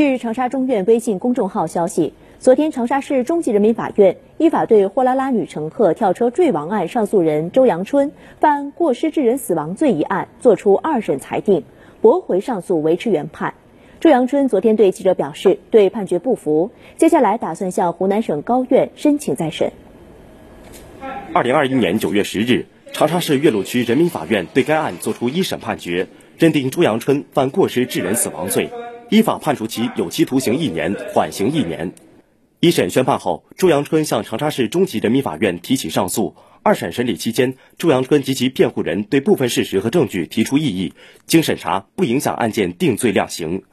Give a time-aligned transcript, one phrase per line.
[0.00, 8.10] 据长沙中院微信公众号消息，昨天长沙市中级人民法院依法对货拉拉女乘客跳车坠亡案上诉人周阳春
[8.40, 11.64] 犯过失致人死亡罪一案作出二审裁定，
[12.00, 13.52] 驳回上诉，维持原判。
[14.00, 19.70] 周阳春昨天对记者表示，对判决不服，接下来打算向湖南省高院申请再审。
[21.34, 22.64] 二零二一年九月十日，
[22.94, 26.06] 长沙市岳麓区人民法院对该案作出一审判决，
[26.38, 28.70] 认定周阳春犯过失致人死亡罪。
[29.10, 31.92] 依法判处其有期徒刑一年，缓刑一年。
[32.60, 36.36] 一审宣判后，周阳春向长沙市中级人民法院提起上诉。
[36.62, 40.94] 二审审理期间，周阳春及其辩护人对部分事实和证据提出异议，
[41.26, 43.64] 经审查不影响案件定罪量刑。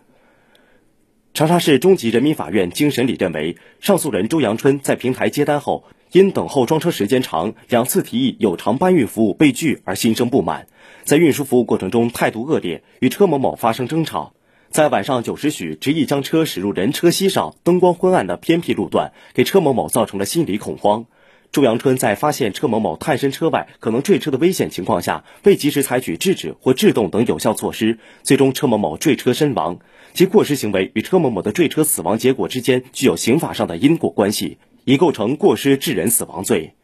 [1.36, 10.66] 长沙市中级人民法院经审理认为，上诉人周阳春在平台接单后，因等候装车时间长，两次提议有偿搬运服务被拒而心生不满，
[11.04, 14.34] 在运输服务过程中态度恶劣，与车某某发生争吵。
[14.78, 21.08] 在晚上九时许，执意将车驶入人车稀少、灯光昏暗的偏僻路段，给车某某造成了心理恐慌。
[21.52, 29.80] 朱阳春在发现车某某探身车外可能坠车的危险情况下，未及时采取制止或制动等有效措施，最终车某某坠车身亡。
[30.14, 36.76] 其过失行为与车某某的坠车死亡结果之间具有刑法上的因果关系，已构成过失致人死亡罪。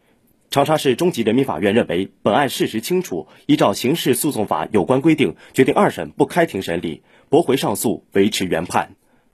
[0.53, 8.95] 长沙市中级人民法院认为本案事实清楚，依照刑事诉讼法有关规定，决定二审不开庭审理，驳回上诉，维持原判。